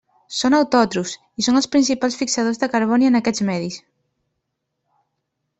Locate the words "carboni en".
2.77-3.21